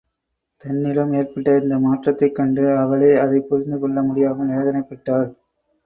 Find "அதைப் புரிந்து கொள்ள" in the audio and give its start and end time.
3.17-4.01